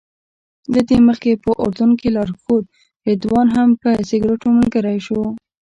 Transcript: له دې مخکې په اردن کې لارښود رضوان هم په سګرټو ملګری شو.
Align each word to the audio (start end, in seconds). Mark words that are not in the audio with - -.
له 0.73 0.79
دې 0.89 0.97
مخکې 1.07 1.31
په 1.43 1.51
اردن 1.63 1.91
کې 1.99 2.09
لارښود 2.15 2.63
رضوان 3.07 3.47
هم 3.55 3.69
په 3.81 3.89
سګرټو 4.09 4.47
ملګری 4.59 4.99
شو. 5.05 5.21